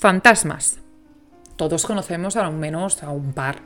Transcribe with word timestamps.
fantasmas. 0.00 0.78
Todos 1.56 1.84
conocemos 1.84 2.36
al 2.36 2.52
menos 2.52 3.02
a 3.02 3.10
un 3.10 3.34
par. 3.34 3.56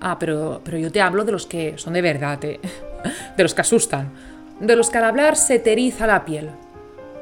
Ah, 0.00 0.18
pero, 0.18 0.62
pero 0.64 0.78
yo 0.78 0.90
te 0.90 1.02
hablo 1.02 1.24
de 1.24 1.32
los 1.32 1.46
que 1.46 1.76
son 1.76 1.92
de 1.92 2.00
verdad, 2.00 2.42
¿eh? 2.46 2.58
de 3.36 3.42
los 3.42 3.54
que 3.54 3.60
asustan, 3.60 4.10
de 4.58 4.74
los 4.74 4.88
que 4.88 4.98
al 4.98 5.04
hablar 5.04 5.36
se 5.36 5.58
te 5.58 5.76
la 5.76 6.24
piel, 6.24 6.48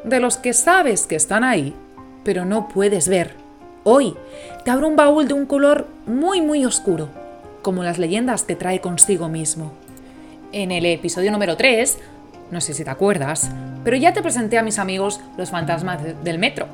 de 0.05 0.21
los 0.21 0.37
que 0.37 0.53
sabes 0.53 1.09
que 1.09 1.17
están 1.17 1.43
ahí, 1.43 1.75
pero 2.25 2.45
no 2.45 2.69
puedes 2.69 3.09
ver. 3.09 3.33
Hoy 3.83 4.15
te 4.65 4.71
abro 4.71 4.87
un 4.87 4.95
baúl 4.95 5.27
de 5.27 5.35
un 5.35 5.47
color 5.47 5.89
muy 6.07 6.41
muy 6.41 6.65
oscuro, 6.65 7.09
como 7.63 7.83
las 7.83 7.99
leyendas 7.99 8.45
que 8.45 8.55
trae 8.55 8.81
consigo 8.81 9.29
mismo. 9.29 9.73
En 10.53 10.71
el 10.71 10.87
episodio 10.87 11.33
número 11.33 11.57
3 11.57 11.99
no 12.51 12.61
sé 12.61 12.75
si 12.75 12.85
te 12.85 12.91
acuerdas, 12.91 13.51
pero 13.85 13.97
ya 13.97 14.13
te 14.13 14.23
presenté 14.23 14.59
a 14.59 14.63
mis 14.63 14.79
amigos 14.79 15.21
los 15.37 15.51
fantasmas 15.51 16.01
del 16.25 16.39
metro. 16.39 16.67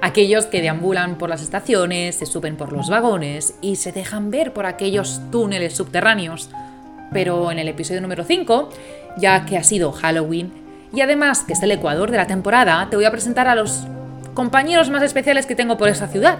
Aquellos 0.00 0.46
que 0.46 0.62
deambulan 0.62 1.16
por 1.18 1.28
las 1.28 1.42
estaciones, 1.42 2.16
se 2.16 2.26
suben 2.26 2.56
por 2.56 2.72
los 2.72 2.88
vagones 2.88 3.54
y 3.60 3.76
se 3.76 3.92
dejan 3.92 4.30
ver 4.30 4.52
por 4.52 4.66
aquellos 4.66 5.20
túneles 5.30 5.74
subterráneos. 5.74 6.50
Pero 7.12 7.50
en 7.50 7.58
el 7.58 7.68
episodio 7.68 8.00
número 8.00 8.24
5, 8.24 8.70
ya 9.18 9.44
que 9.46 9.56
ha 9.56 9.64
sido 9.64 9.92
Halloween 9.92 10.52
y 10.92 11.00
además 11.00 11.42
que 11.42 11.52
es 11.52 11.62
el 11.62 11.72
ecuador 11.72 12.10
de 12.10 12.16
la 12.16 12.26
temporada, 12.26 12.88
te 12.90 12.96
voy 12.96 13.04
a 13.04 13.10
presentar 13.10 13.48
a 13.48 13.54
los 13.54 13.84
compañeros 14.34 14.90
más 14.90 15.02
especiales 15.02 15.46
que 15.46 15.56
tengo 15.56 15.76
por 15.76 15.88
esa 15.88 16.08
ciudad. 16.08 16.38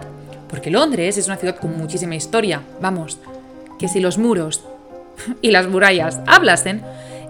Porque 0.49 0.71
Londres 0.71 1.19
es 1.19 1.27
una 1.27 1.37
ciudad 1.37 1.57
con 1.57 1.77
muchísima 1.77 2.15
historia. 2.15 2.63
Vamos, 2.81 3.19
que 3.79 3.89
si 3.89 4.01
los 4.01 4.19
muros 4.19 4.65
y 5.43 5.51
las 5.51 5.69
murallas 5.69 6.21
hablasen, 6.27 6.83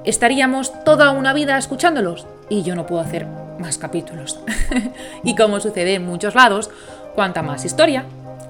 estaríamos 0.06 0.72
toda 0.84 1.10
una 1.10 1.32
vida 1.32 1.58
escuchándolos 1.58 2.26
y 2.48 2.62
yo 2.62 2.74
no 2.74 2.86
puedo 2.86 3.02
hacer 3.02 3.26
más 3.58 3.76
capítulos. 3.76 4.40
y 5.24 5.34
como 5.34 5.60
sucede 5.60 5.94
en 5.94 6.06
muchos 6.06 6.34
lados, 6.34 6.70
cuanta 7.14 7.42
más 7.42 7.64
historia, 7.64 8.04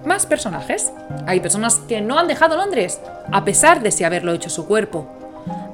más 0.05 0.27
personajes. 0.27 0.92
Hay 1.27 1.41
personas 1.41 1.76
que 1.88 2.01
no 2.01 2.18
han 2.18 2.29
dejado 2.29 2.57
Londres, 2.57 3.01
a 3.32 3.45
pesar 3.45 3.82
de 3.82 3.90
si 3.90 4.04
haberlo 4.04 4.32
hecho 4.32 4.51
su 4.51 4.66
cuerpo. 4.66 5.09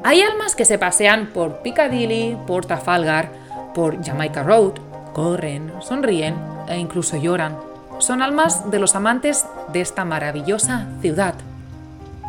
Hay 0.05 0.23
almas 0.23 0.55
que 0.55 0.65
se 0.65 0.79
pasean 0.79 1.29
por 1.33 1.63
Piccadilly, 1.63 2.37
por 2.47 2.65
Trafalgar, 2.65 3.31
por 3.75 4.05
Jamaica 4.05 4.43
Road, 4.43 4.75
corren, 5.13 5.73
sonríen 5.81 6.37
e 6.69 6.79
incluso 6.79 7.17
lloran. 7.17 7.57
Son 7.99 8.23
almas 8.23 8.71
de 8.71 8.79
los 8.79 8.95
amantes 8.95 9.47
de 9.73 9.81
esta 9.81 10.05
maravillosa 10.05 10.87
ciudad, 11.01 11.35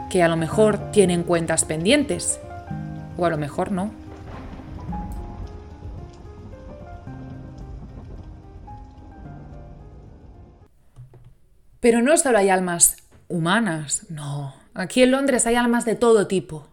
que 0.10 0.24
a 0.24 0.28
lo 0.28 0.38
mejor 0.38 0.92
tienen 0.92 1.24
cuentas 1.24 1.66
pendientes 1.66 2.40
o 3.18 3.26
a 3.26 3.30
lo 3.30 3.38
mejor 3.38 3.72
no. 3.72 3.92
Pero 11.80 12.02
no 12.02 12.16
solo 12.16 12.38
hay 12.38 12.50
almas 12.50 12.96
humanas, 13.28 14.06
no. 14.10 14.56
Aquí 14.74 15.04
en 15.04 15.12
Londres 15.12 15.46
hay 15.46 15.56
almas 15.56 15.84
de 15.84 15.96
todo 15.96 16.28
tipo. 16.28 16.68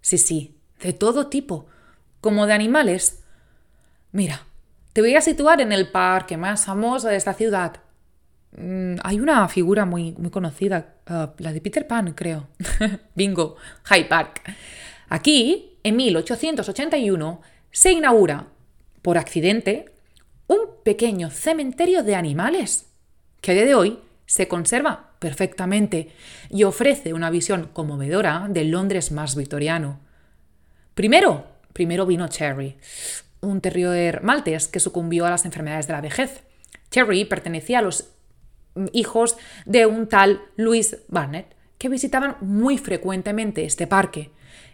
Sí, 0.00 0.18
sí, 0.18 0.58
de 0.82 0.92
todo 0.92 1.28
tipo. 1.28 1.66
Como 2.20 2.46
de 2.46 2.54
animales. 2.54 3.22
Mira, 4.10 4.42
te 4.92 5.00
voy 5.00 5.14
a 5.14 5.20
situar 5.20 5.60
en 5.60 5.70
el 5.70 5.92
parque 5.92 6.36
más 6.36 6.64
famoso 6.64 7.06
de 7.06 7.14
esta 7.14 7.34
ciudad. 7.34 7.76
Mm, 8.56 8.96
hay 9.04 9.20
una 9.20 9.46
figura 9.48 9.84
muy, 9.84 10.12
muy 10.18 10.30
conocida, 10.30 10.94
uh, 11.08 11.28
la 11.38 11.52
de 11.52 11.60
Peter 11.60 11.86
Pan, 11.86 12.14
creo. 12.14 12.48
Bingo, 13.14 13.56
Hyde 13.88 14.06
Park. 14.06 14.42
Aquí 15.08 15.67
en 15.82 15.96
1881 15.96 17.40
se 17.70 17.92
inaugura, 17.92 18.48
por 19.02 19.18
accidente, 19.18 19.86
un 20.46 20.58
pequeño 20.82 21.30
cementerio 21.30 22.02
de 22.02 22.14
animales, 22.14 22.86
que 23.40 23.52
a 23.52 23.54
día 23.54 23.64
de 23.64 23.74
hoy 23.74 23.98
se 24.26 24.48
conserva 24.48 25.12
perfectamente 25.18 26.12
y 26.50 26.64
ofrece 26.64 27.12
una 27.12 27.30
visión 27.30 27.70
conmovedora 27.72 28.46
del 28.48 28.70
Londres 28.70 29.12
más 29.12 29.36
victoriano. 29.36 30.00
Primero, 30.94 31.46
primero 31.72 32.06
vino 32.06 32.28
Cherry, 32.28 32.76
un 33.40 33.60
terrier 33.60 34.22
maltés 34.22 34.68
que 34.68 34.80
sucumbió 34.80 35.26
a 35.26 35.30
las 35.30 35.44
enfermedades 35.44 35.86
de 35.86 35.92
la 35.92 36.00
vejez. 36.00 36.42
Cherry 36.90 37.24
pertenecía 37.24 37.78
a 37.78 37.82
los 37.82 38.10
hijos 38.92 39.36
de 39.64 39.86
un 39.86 40.08
tal 40.08 40.42
Louis 40.56 40.96
Barnett, 41.08 41.54
que 41.78 41.88
visitaban 41.88 42.36
muy 42.40 42.78
frecuentemente 42.78 43.64
este 43.64 43.86
parque. 43.86 44.30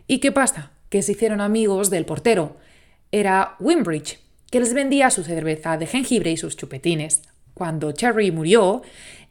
¿Y 0.06 0.18
qué 0.18 0.32
pasa? 0.32 0.70
Que 0.94 1.02
se 1.02 1.10
hicieron 1.10 1.40
amigos 1.40 1.90
del 1.90 2.04
portero. 2.04 2.56
Era 3.10 3.56
Wimbridge, 3.58 4.20
que 4.48 4.60
les 4.60 4.74
vendía 4.74 5.10
su 5.10 5.24
cerveza 5.24 5.76
de 5.76 5.88
jengibre 5.88 6.30
y 6.30 6.36
sus 6.36 6.56
chupetines. 6.56 7.22
Cuando 7.52 7.90
Cherry 7.90 8.30
murió, 8.30 8.82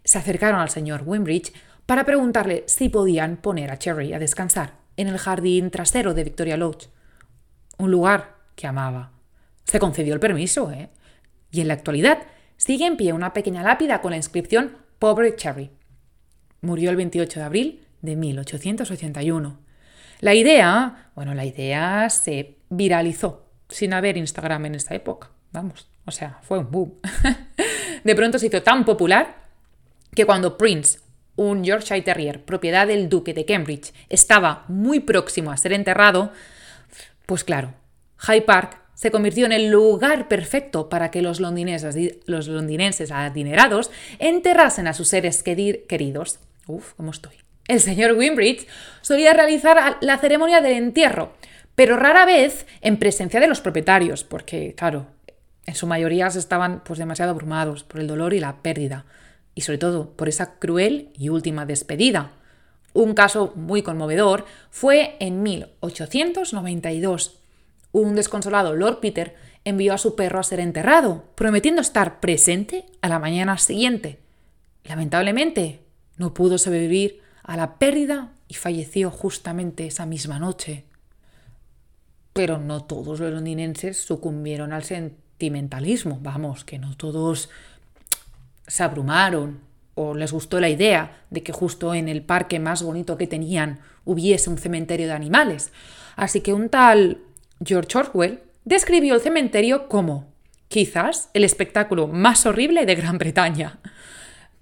se 0.04 0.18
acercaron 0.18 0.60
al 0.60 0.70
señor 0.70 1.04
Wimbridge 1.06 1.54
para 1.86 2.04
preguntarle 2.04 2.66
si 2.68 2.90
podían 2.90 3.38
poner 3.38 3.72
a 3.72 3.80
Cherry 3.80 4.12
a 4.12 4.20
descansar 4.20 4.74
en 4.98 5.08
el 5.08 5.18
jardín 5.18 5.72
trasero 5.72 6.14
de 6.14 6.26
Victoria 6.26 6.58
Lodge, 6.58 6.90
un 7.78 7.92
lugar 7.92 8.36
que 8.58 8.68
amaba. 8.68 9.14
Se 9.64 9.80
concedió 9.80 10.14
el 10.14 10.20
permiso, 10.20 10.70
¿eh? 10.70 10.90
Y 11.50 11.62
en 11.62 11.70
la 11.70 11.76
actualidad 11.76 12.24
sigue 12.58 12.88
en 12.88 12.98
pie 12.98 13.14
una 13.14 13.32
pequeña 13.32 13.64
lápida 13.64 14.02
con 14.02 14.12
la 14.12 14.18
inscripción 14.18 14.80
Pobre 15.00 15.38
Cherry. 15.38 15.72
Murió 16.60 16.90
el 16.90 16.98
28 16.98 17.40
de 17.40 17.46
abril 17.46 17.88
de 18.02 18.18
1881. 18.18 19.63
La 20.24 20.34
idea, 20.34 21.10
bueno, 21.16 21.34
la 21.34 21.44
idea 21.44 22.10
se 22.10 22.56
viralizó 22.70 23.46
sin 23.68 23.94
haber 23.94 24.16
Instagram 24.16 24.68
en 24.68 24.76
esta 24.76 24.96
época. 24.96 25.30
Vamos, 25.52 25.90
o 26.06 26.12
sea, 26.12 26.40
fue 26.44 26.60
un 26.60 26.72
boom. 26.72 26.94
de 28.06 28.16
pronto 28.16 28.40
se 28.40 28.48
hizo 28.48 28.64
tan 28.64 28.86
popular 28.86 29.36
que 30.16 30.26
cuando 30.26 30.58
Prince, 30.58 31.00
un 31.36 31.66
Yorkshire 31.66 32.04
Terrier, 32.04 32.46
propiedad 32.46 32.88
del 32.88 33.10
duque 33.10 33.34
de 33.34 33.44
Cambridge, 33.44 33.94
estaba 34.08 34.64
muy 34.70 35.02
próximo 35.02 35.52
a 35.52 35.58
ser 35.58 35.74
enterrado, 35.74 36.32
pues 37.26 37.44
claro, 37.44 37.74
Hyde 38.26 38.44
Park 38.44 38.80
se 38.94 39.12
convirtió 39.12 39.46
en 39.46 39.52
el 39.52 39.72
lugar 39.72 40.30
perfecto 40.30 40.88
para 40.88 41.12
que 41.12 41.22
los 41.22 41.42
londinenses, 41.42 41.98
los 42.28 42.48
londinenses 42.48 43.12
adinerados 43.12 43.92
enterrasen 44.20 44.88
a 44.88 44.94
sus 44.94 45.10
seres 45.10 45.44
queridos. 45.44 46.40
Uf, 46.66 46.94
¿cómo 46.94 47.12
estoy? 47.12 47.44
El 47.68 47.80
señor 47.80 48.14
Wimbridge 48.14 48.68
solía 49.02 49.34
realizar 49.34 49.98
la 50.02 50.18
ceremonia 50.18 50.62
del 50.62 50.74
entierro, 50.74 51.34
pero 51.76 51.98
rara 51.98 52.26
vez 52.26 52.66
en 52.82 52.98
presencia 52.98 53.40
de 53.40 53.48
los 53.48 53.62
propietarios, 53.62 54.24
porque, 54.24 54.76
claro, 54.76 55.08
en 55.66 55.76
su 55.76 55.88
mayoría 55.88 56.28
estaban 56.28 56.84
pues, 56.84 57.00
demasiado 57.00 57.32
abrumados 57.32 57.84
por 57.84 58.02
el 58.02 58.08
dolor 58.08 58.34
y 58.34 58.40
la 58.40 58.62
pérdida, 58.62 59.06
y 59.56 59.62
sobre 59.62 59.78
todo 59.78 60.12
por 60.12 60.28
esa 60.28 60.56
cruel 60.60 61.10
y 61.18 61.30
última 61.30 61.66
despedida. 61.66 62.34
Un 62.94 63.14
caso 63.14 63.54
muy 63.56 63.82
conmovedor 63.82 64.46
fue 64.70 65.16
en 65.20 65.42
1892. 65.42 67.40
Un 67.92 68.16
desconsolado 68.16 68.76
Lord 68.76 69.00
Peter 69.00 69.36
envió 69.64 69.94
a 69.94 69.98
su 69.98 70.16
perro 70.16 70.40
a 70.40 70.44
ser 70.44 70.60
enterrado, 70.60 71.24
prometiendo 71.36 71.82
estar 71.82 72.20
presente 72.20 72.86
a 73.02 73.08
la 73.08 73.20
mañana 73.20 73.58
siguiente. 73.58 74.20
Lamentablemente, 74.84 75.80
no 76.18 76.34
pudo 76.34 76.58
sobrevivir 76.58 77.23
a 77.44 77.58
la 77.58 77.76
pérdida 77.76 78.32
y 78.48 78.56
falleció 78.56 79.12
justamente 79.12 79.86
esa 79.86 80.06
misma 80.06 80.40
noche. 80.40 80.86
Pero 82.34 82.58
no 82.58 82.84
todos 82.84 83.20
los 83.20 83.32
londinenses 83.32 84.04
sucumbieron 84.04 84.74
al 84.74 84.84
sentimentalismo, 84.84 86.20
vamos, 86.22 86.66
que 86.66 86.80
no 86.80 86.96
todos 86.96 87.50
se 88.66 88.84
abrumaron 88.84 89.60
o 89.96 90.16
les 90.16 90.32
gustó 90.32 90.60
la 90.60 90.70
idea 90.70 91.24
de 91.30 91.44
que 91.44 91.52
justo 91.52 91.94
en 91.94 92.08
el 92.10 92.24
parque 92.24 92.60
más 92.60 92.82
bonito 92.82 93.18
que 93.18 93.28
tenían 93.28 93.80
hubiese 94.06 94.50
un 94.50 94.58
cementerio 94.58 95.08
de 95.08 95.14
animales. 95.14 95.72
Así 96.16 96.42
que 96.42 96.54
un 96.54 96.70
tal 96.70 97.20
George 97.64 97.98
Orwell 97.98 98.42
describió 98.66 99.14
el 99.16 99.22
cementerio 99.22 99.88
como 99.88 100.34
quizás 100.70 101.30
el 101.34 101.44
espectáculo 101.44 102.08
más 102.08 102.46
horrible 102.46 102.86
de 102.86 102.96
Gran 102.96 103.18
Bretaña 103.20 103.80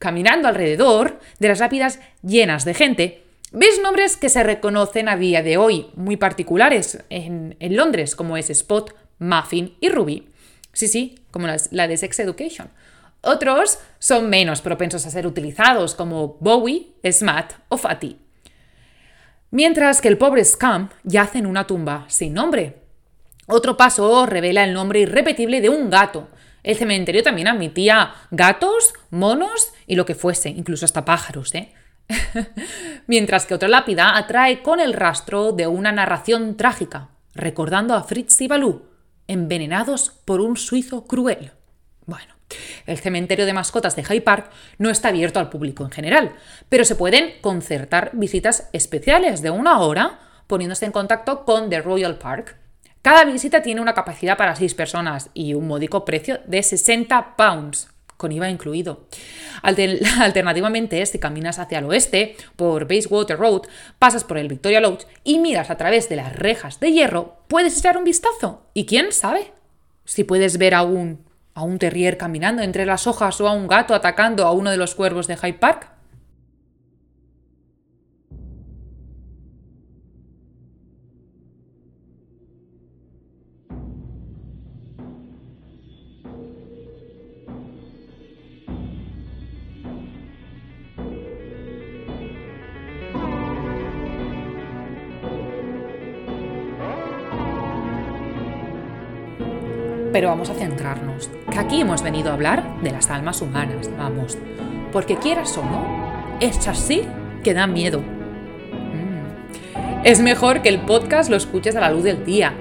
caminando 0.01 0.48
alrededor 0.48 1.19
de 1.38 1.48
las 1.48 1.59
lápidas 1.59 2.00
llenas 2.24 2.65
de 2.65 2.74
gente, 2.74 3.24
ves 3.51 3.80
nombres 3.83 4.18
que 4.18 4.30
se 4.30 4.42
reconocen 4.42 5.07
a 5.07 5.15
día 5.15 5.44
de 5.44 5.57
hoy, 5.57 5.92
muy 5.95 6.18
particulares 6.18 7.03
en, 7.12 7.56
Londres, 7.59 8.15
como 8.15 8.36
es 8.36 8.50
Spot, 8.50 8.95
Muffin 9.19 9.77
y 9.80 9.89
Ruby. 9.89 10.27
Sí, 10.74 10.88
sí, 10.88 11.19
como 11.30 11.48
la 11.69 11.88
de 11.88 11.98
Sex 11.98 12.19
Education. 12.19 12.69
Otros 13.21 13.77
son 14.00 14.27
menos 14.27 14.62
propensos 14.62 15.06
a 15.06 15.12
ser 15.12 15.27
utilizados, 15.27 15.94
como 15.94 16.38
Bowie, 16.39 16.88
Smat 17.12 17.54
o 17.69 17.77
Fatty. 17.77 18.18
Mientras 19.51 20.01
que 20.01 20.07
el 20.07 20.18
pobre 20.18 20.44
Scum 20.44 20.89
yace 21.04 21.38
en 21.38 21.45
una 21.45 21.68
tumba 21.68 22.06
sin 22.07 22.33
nombre. 22.33 22.77
Otro 23.45 23.77
paso 23.77 24.25
revela 24.25 24.63
el 24.63 24.74
nombre 24.74 25.01
irrepetible 25.01 25.62
de 25.62 25.69
un 25.69 25.92
gato, 25.92 26.27
el 26.63 26.75
cementerio 26.75 27.24
también 27.24 27.48
admitía 27.48 28.13
gatos, 28.31 28.94
monos 29.10 29.74
y 29.88 29.96
lo 29.96 30.06
que 30.06 30.16
fuese, 30.16 30.50
incluso 30.50 30.86
hasta 30.86 31.06
pájaros, 31.06 31.54
¿eh? 31.56 31.74
Mientras 33.08 33.46
que 33.46 33.54
otra 33.54 33.69
lápida 33.69 34.18
atrae 34.18 34.62
con 34.62 34.80
el 34.80 34.94
rastro 34.94 35.54
de 35.54 35.68
una 35.68 35.92
narración 35.92 36.58
trágica, 36.58 37.10
recordando 37.34 37.94
a 37.94 38.04
Fritz 38.04 38.42
y 38.42 38.48
Balú, 38.48 38.86
envenenados 39.28 40.10
por 40.25 40.42
un 40.42 40.58
suizo 40.58 41.06
cruel. 41.06 41.52
Bueno, 42.06 42.34
El 42.86 42.98
cementerio 42.98 43.46
de 43.46 43.54
mascotas 43.54 43.96
de 43.96 44.04
Hyde 44.04 44.22
Park 44.22 44.52
no 44.78 44.90
está 44.90 45.07
abierto 45.10 45.40
al 45.40 45.50
público 45.50 45.84
en 45.86 45.92
general, 45.92 46.34
pero 46.68 46.84
se 46.84 46.96
pueden 46.96 47.40
concertar 47.42 48.12
visitas 48.14 48.69
especiales 48.74 49.42
de 49.42 49.52
una 49.52 49.80
hora 49.80 50.19
poniéndose 50.48 50.86
en 50.86 50.92
contacto 50.92 51.46
con 51.46 51.69
The 51.69 51.81
Royal 51.81 52.18
Park. 52.18 52.57
Cada 53.01 53.25
visita 53.25 53.63
tiene 53.63 53.81
una 53.81 53.95
capacidad 53.95 54.38
para 54.38 54.56
6 54.56 54.75
personas 54.75 55.30
y 55.33 55.56
un 55.56 55.68
módico 55.68 56.06
precio 56.06 56.39
de 56.45 56.62
60 56.62 57.36
pounds 57.36 57.89
con 58.21 58.31
IVA 58.31 58.50
incluido. 58.50 59.07
alternativamente, 59.63 61.03
si 61.07 61.18
caminas 61.18 61.57
hacia 61.57 61.80
el 61.80 61.86
oeste, 61.86 62.38
por 62.56 62.88
Bayswater 62.88 63.38
Road, 63.38 63.63
pasas 63.98 64.24
por 64.24 64.38
el 64.38 64.48
Victoria 64.48 64.80
Lodge 64.80 65.07
y 65.24 65.39
miras 65.39 65.71
a 65.71 65.77
través 65.77 66.07
de 66.09 66.18
las 66.18 66.36
rejas 66.36 66.80
de 66.80 66.92
hierro, 66.92 67.38
puedes 67.48 67.77
echar 67.77 67.98
un 67.98 68.03
vistazo. 68.03 68.62
Y 68.75 68.86
quién 68.86 69.12
sabe 69.12 69.51
si 70.06 70.24
puedes 70.24 70.59
ver 70.59 70.75
a 70.75 70.83
un, 70.83 71.25
a 71.56 71.63
un 71.63 71.80
terrier 71.80 72.18
caminando 72.18 72.62
entre 72.62 72.86
las 72.86 73.07
hojas 73.07 73.42
o 73.42 73.47
a 73.47 73.54
un 73.54 73.68
gato 73.68 73.95
atacando 73.95 74.45
a 74.45 74.51
uno 74.51 74.69
de 74.69 74.77
los 74.77 74.94
cuervos 74.94 75.25
de 75.25 75.38
Hyde 75.38 75.54
Park. 75.54 75.89
Pero 100.12 100.28
vamos 100.28 100.50
a 100.50 100.54
centrarnos, 100.54 101.30
que 101.50 101.58
aquí 101.58 101.81
hemos 101.81 102.04
venido 102.04 102.31
a 102.31 102.34
hablar 102.34 102.81
de 102.81 102.92
las 102.92 103.10
almas 103.10 103.42
humanas, 103.42 103.90
vamos. 103.98 104.38
Porque 104.92 105.16
quieras 105.16 105.58
o 105.58 105.63
no, 105.63 105.86
es 106.42 106.68
así 106.68 107.04
que 107.44 107.54
da 107.54 107.66
miedo. 107.66 108.02
Mm. 108.02 110.04
Es 110.04 110.19
mejor 110.19 110.62
que 110.62 110.69
el 110.69 110.81
podcast 110.81 111.30
lo 111.30 111.38
escuches 111.38 111.78
a 111.78 111.80
la 111.80 111.92
luz 111.92 112.04
del 112.04 112.25
día. 112.25 112.54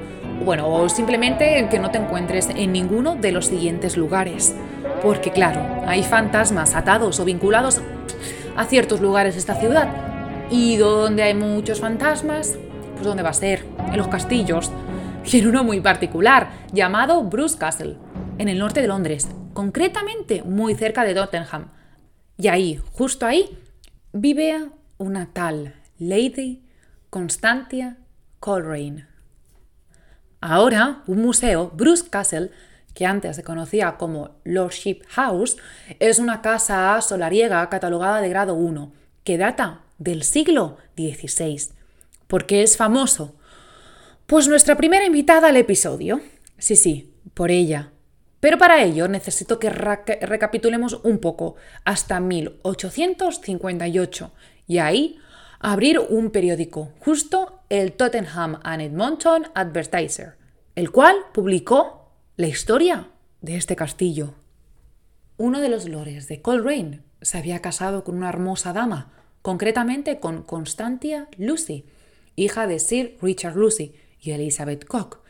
Bueno, 0.45 0.69
o 0.69 0.89
simplemente 0.89 1.67
que 1.71 1.81
no 1.81 1.91
te 1.91 1.99
encuentres 1.99 2.49
en 2.51 2.73
ninguno 2.73 3.17
de 3.17 3.33
los 3.33 3.47
siguientes 3.47 3.97
lugares. 3.97 4.55
Porque 5.03 5.33
claro, 5.33 5.61
hay 5.87 6.05
fantasmas 6.05 6.77
atados 6.77 7.19
o 7.19 7.25
vinculados 7.25 7.81
a 8.57 8.65
ciertos 8.65 9.01
lugares 9.01 9.35
de 9.35 9.41
esta 9.41 9.57
ciudad. 9.57 9.89
Y 10.51 10.77
donde 10.77 11.25
hay 11.25 11.35
muchos 11.35 11.81
fantasmas, 11.81 12.59
pues 12.95 13.05
¿dónde 13.05 13.23
va 13.23 13.31
a 13.31 13.35
ser? 13.35 13.65
En 13.91 13.97
los 13.97 14.09
castillos 14.09 14.71
y 15.25 15.39
en 15.39 15.47
uno 15.47 15.65
muy 15.65 15.81
particular, 15.81 16.51
llamado 16.73 17.23
Bruce 17.25 17.59
Castle, 17.59 17.97
en 18.39 18.49
el 18.49 18.59
norte 18.59 18.81
de 18.81 18.89
Londres, 18.89 19.29
concretamente 19.53 20.43
muy 20.43 20.75
cerca 20.75 21.05
de 21.05 21.15
Tottenham. 21.15 21.71
Y 22.37 22.49
ahí, 22.49 22.81
justo 22.93 23.27
ahí, 23.27 23.59
vive 24.13 24.71
una 24.99 25.33
tal 25.33 25.75
Lady 25.99 26.63
Constantia 27.11 27.99
Coleraine. 28.39 29.07
Ahora, 30.41 31.03
un 31.07 31.21
museo, 31.21 31.71
Bruce 31.75 32.09
Castle, 32.09 32.51
que 32.95 33.05
antes 33.05 33.37
se 33.37 33.45
conocía 33.45 33.97
como 33.99 34.31
Lordship 34.45 35.03
House, 35.09 35.57
es 35.99 36.19
una 36.19 36.41
casa 36.41 36.99
solariega 37.03 37.69
catalogada 37.69 38.21
de 38.21 38.29
grado 38.31 38.55
1, 38.55 38.93
que 39.23 39.37
data 39.37 39.83
del 39.99 40.23
siglo 40.23 40.79
XVI. 40.97 41.73
porque 42.27 42.63
es 42.63 42.77
famoso? 42.77 43.35
Pues 44.31 44.47
nuestra 44.47 44.77
primera 44.77 45.05
invitada 45.05 45.49
al 45.49 45.57
episodio. 45.57 46.21
Sí, 46.57 46.77
sí, 46.77 47.13
por 47.35 47.51
ella. 47.51 47.91
Pero 48.39 48.59
para 48.59 48.85
ello 48.85 49.09
necesito 49.09 49.59
que 49.59 49.71
recapitulemos 49.71 51.01
un 51.03 51.19
poco 51.19 51.57
hasta 51.85 52.21
1858 52.21 54.33
y 54.69 54.79
ahí 54.79 55.19
abrir 55.59 55.99
un 55.99 56.31
periódico, 56.31 56.93
justo 57.01 57.59
el 57.71 57.95
Tottenham 57.95 58.61
and 58.63 58.83
Edmonton 58.83 59.49
Advertiser, 59.53 60.37
el 60.77 60.93
cual 60.93 61.17
publicó 61.35 62.13
la 62.37 62.47
historia 62.47 63.09
de 63.41 63.57
este 63.57 63.75
castillo. 63.75 64.35
Uno 65.39 65.61
de 65.61 65.71
los 65.71 65.89
lores 65.89 66.29
de 66.29 66.41
Coleraine 66.41 67.03
se 67.21 67.37
había 67.37 67.61
casado 67.61 68.05
con 68.05 68.17
una 68.17 68.29
hermosa 68.29 68.73
dama, 68.73 69.11
concretamente 69.43 70.21
con 70.21 70.45
Constantia 70.45 71.27
Lucy, 71.37 71.85
hija 72.37 72.69
de 72.69 72.79
Sir 72.79 73.19
Richard 73.21 73.57
Lucy, 73.57 73.97
y 74.21 74.33
Elizabeth 74.33 74.85
Koch. 74.85 75.21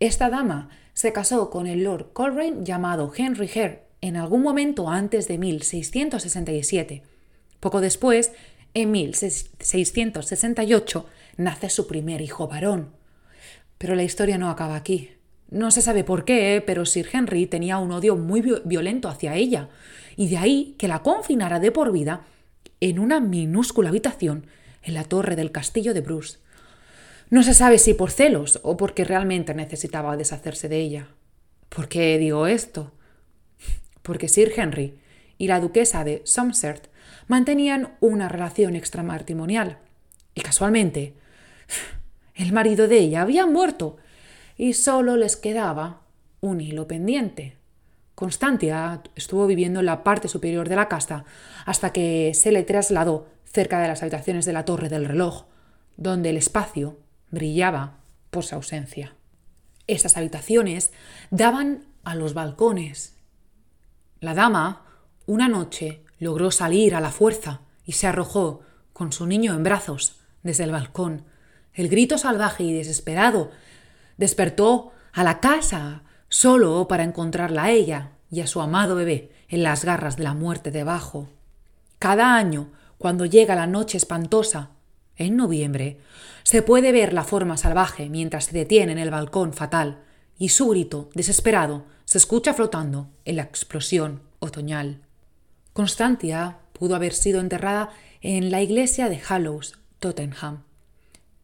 Esta 0.00 0.30
dama 0.30 0.70
se 0.94 1.12
casó 1.12 1.50
con 1.50 1.66
el 1.66 1.84
Lord 1.84 2.12
Coleraine 2.12 2.64
llamado 2.64 3.12
Henry 3.16 3.48
Hare 3.54 3.84
en 4.00 4.16
algún 4.16 4.42
momento 4.42 4.88
antes 4.88 5.28
de 5.28 5.38
1667. 5.38 7.02
Poco 7.60 7.80
después, 7.80 8.32
en 8.74 8.90
1668, 8.90 11.06
nace 11.36 11.70
su 11.70 11.86
primer 11.86 12.20
hijo 12.20 12.48
varón. 12.48 12.90
Pero 13.78 13.94
la 13.94 14.02
historia 14.02 14.36
no 14.38 14.50
acaba 14.50 14.74
aquí. 14.76 15.10
No 15.50 15.70
se 15.70 15.82
sabe 15.82 16.02
por 16.02 16.24
qué, 16.24 16.64
pero 16.66 16.84
Sir 16.86 17.08
Henry 17.12 17.46
tenía 17.46 17.78
un 17.78 17.92
odio 17.92 18.16
muy 18.16 18.42
violento 18.64 19.08
hacia 19.08 19.36
ella, 19.36 19.68
y 20.16 20.28
de 20.28 20.38
ahí 20.38 20.74
que 20.78 20.88
la 20.88 21.02
confinara 21.02 21.60
de 21.60 21.70
por 21.70 21.92
vida 21.92 22.24
en 22.80 22.98
una 22.98 23.20
minúscula 23.20 23.90
habitación 23.90 24.46
en 24.82 24.94
la 24.94 25.04
torre 25.04 25.36
del 25.36 25.52
castillo 25.52 25.94
de 25.94 26.00
Bruce. 26.00 26.38
No 27.32 27.42
se 27.42 27.54
sabe 27.54 27.78
si 27.78 27.94
por 27.94 28.10
celos 28.10 28.60
o 28.62 28.76
porque 28.76 29.04
realmente 29.04 29.54
necesitaba 29.54 30.18
deshacerse 30.18 30.68
de 30.68 30.76
ella. 30.76 31.08
¿Por 31.70 31.88
qué 31.88 32.18
digo 32.18 32.46
esto? 32.46 32.92
Porque 34.02 34.28
Sir 34.28 34.52
Henry 34.54 34.98
y 35.38 35.46
la 35.46 35.58
duquesa 35.58 36.04
de 36.04 36.20
Somerset 36.26 36.90
mantenían 37.28 37.96
una 38.00 38.28
relación 38.28 38.76
extramatrimonial. 38.76 39.78
Y 40.34 40.42
casualmente, 40.42 41.14
el 42.34 42.52
marido 42.52 42.86
de 42.86 42.98
ella 42.98 43.22
había 43.22 43.46
muerto 43.46 43.96
y 44.58 44.74
solo 44.74 45.16
les 45.16 45.36
quedaba 45.36 46.02
un 46.42 46.60
hilo 46.60 46.86
pendiente. 46.86 47.56
Constantia 48.14 49.02
estuvo 49.16 49.46
viviendo 49.46 49.80
en 49.80 49.86
la 49.86 50.04
parte 50.04 50.28
superior 50.28 50.68
de 50.68 50.76
la 50.76 50.88
casa 50.88 51.24
hasta 51.64 51.94
que 51.94 52.32
se 52.34 52.52
le 52.52 52.62
trasladó 52.62 53.26
cerca 53.46 53.80
de 53.80 53.88
las 53.88 54.02
habitaciones 54.02 54.44
de 54.44 54.52
la 54.52 54.66
torre 54.66 54.90
del 54.90 55.06
reloj, 55.06 55.46
donde 55.96 56.28
el 56.28 56.36
espacio 56.36 56.98
brillaba 57.32 57.98
por 58.30 58.44
su 58.44 58.54
ausencia. 58.54 59.16
Estas 59.88 60.16
habitaciones 60.16 60.92
daban 61.30 61.86
a 62.04 62.14
los 62.14 62.34
balcones. 62.34 63.16
La 64.20 64.34
dama, 64.34 64.86
una 65.26 65.48
noche, 65.48 66.04
logró 66.20 66.52
salir 66.52 66.94
a 66.94 67.00
la 67.00 67.10
fuerza 67.10 67.62
y 67.84 67.92
se 67.92 68.06
arrojó, 68.06 68.60
con 68.92 69.12
su 69.12 69.26
niño 69.26 69.54
en 69.54 69.64
brazos, 69.64 70.20
desde 70.44 70.62
el 70.64 70.70
balcón. 70.70 71.24
El 71.74 71.88
grito 71.88 72.18
salvaje 72.18 72.62
y 72.62 72.72
desesperado 72.72 73.50
despertó 74.18 74.92
a 75.12 75.24
la 75.24 75.40
casa 75.40 76.02
solo 76.28 76.86
para 76.86 77.02
encontrarla 77.02 77.64
a 77.64 77.70
ella 77.70 78.12
y 78.30 78.40
a 78.40 78.46
su 78.46 78.60
amado 78.60 78.94
bebé 78.94 79.32
en 79.48 79.62
las 79.62 79.84
garras 79.84 80.16
de 80.16 80.24
la 80.24 80.34
muerte 80.34 80.70
debajo. 80.70 81.28
Cada 81.98 82.36
año, 82.36 82.70
cuando 82.98 83.26
llega 83.26 83.54
la 83.54 83.66
noche 83.66 83.96
espantosa, 83.96 84.70
en 85.16 85.36
noviembre, 85.36 85.98
se 86.42 86.62
puede 86.62 86.90
ver 86.92 87.12
la 87.12 87.24
forma 87.24 87.56
salvaje 87.56 88.08
mientras 88.08 88.44
se 88.46 88.52
detiene 88.52 88.92
en 88.92 88.98
el 88.98 89.10
balcón 89.10 89.52
fatal 89.52 90.02
y 90.38 90.48
su 90.48 90.68
grito, 90.68 91.10
desesperado, 91.14 91.84
se 92.04 92.18
escucha 92.18 92.54
flotando 92.54 93.10
en 93.24 93.36
la 93.36 93.42
explosión 93.42 94.22
otoñal. 94.40 95.02
Constantia 95.72 96.58
pudo 96.72 96.96
haber 96.96 97.14
sido 97.14 97.40
enterrada 97.40 97.90
en 98.20 98.50
la 98.50 98.60
iglesia 98.60 99.08
de 99.08 99.20
Hallows, 99.20 99.78
Tottenham. 99.98 100.64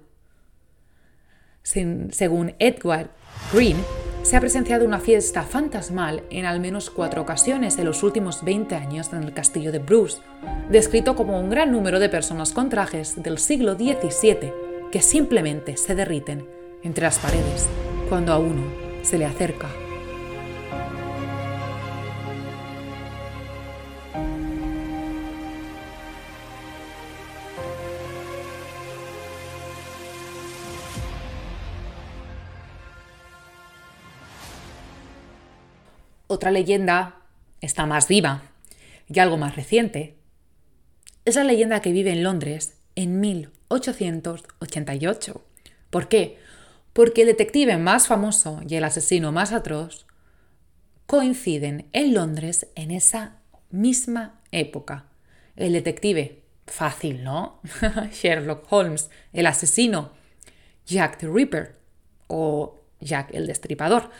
según 1.62 2.54
Edward 2.58 3.10
Green, 3.52 3.76
se 4.26 4.36
ha 4.36 4.40
presenciado 4.40 4.84
una 4.84 4.98
fiesta 4.98 5.44
fantasmal 5.44 6.24
en 6.30 6.46
al 6.46 6.58
menos 6.58 6.90
cuatro 6.90 7.22
ocasiones 7.22 7.78
en 7.78 7.84
los 7.84 8.02
últimos 8.02 8.42
20 8.42 8.74
años 8.74 9.12
en 9.12 9.22
el 9.22 9.32
castillo 9.32 9.70
de 9.70 9.78
Bruce, 9.78 10.18
descrito 10.68 11.14
como 11.14 11.38
un 11.38 11.48
gran 11.48 11.70
número 11.70 12.00
de 12.00 12.08
personas 12.08 12.52
con 12.52 12.68
trajes 12.68 13.22
del 13.22 13.38
siglo 13.38 13.76
XVII 13.76 14.52
que 14.90 15.00
simplemente 15.00 15.76
se 15.76 15.94
derriten 15.94 16.44
entre 16.82 17.04
las 17.04 17.20
paredes 17.20 17.68
cuando 18.08 18.32
a 18.32 18.40
uno 18.40 18.64
se 19.02 19.16
le 19.16 19.26
acerca. 19.26 19.85
Leyenda 36.50 37.22
está 37.60 37.86
más 37.86 38.08
viva 38.08 38.42
y 39.08 39.20
algo 39.20 39.36
más 39.36 39.54
reciente. 39.56 40.16
Es 41.24 41.36
la 41.36 41.44
leyenda 41.44 41.80
que 41.80 41.92
vive 41.92 42.10
en 42.12 42.22
Londres 42.22 42.74
en 42.94 43.20
1888. 43.20 45.42
¿Por 45.90 46.08
qué? 46.08 46.38
Porque 46.92 47.22
el 47.22 47.28
detective 47.28 47.76
más 47.76 48.06
famoso 48.06 48.60
y 48.66 48.74
el 48.76 48.84
asesino 48.84 49.32
más 49.32 49.52
atroz 49.52 50.06
coinciden 51.06 51.88
en 51.92 52.14
Londres 52.14 52.68
en 52.74 52.90
esa 52.90 53.36
misma 53.70 54.40
época. 54.50 55.06
El 55.56 55.72
detective, 55.72 56.42
fácil, 56.66 57.24
¿no? 57.24 57.60
Sherlock 58.12 58.70
Holmes, 58.70 59.10
el 59.32 59.46
asesino, 59.46 60.12
Jack 60.86 61.18
the 61.18 61.28
Ripper 61.28 61.76
o 62.28 62.80
Jack 63.00 63.34
el 63.34 63.46
Destripador 63.46 64.10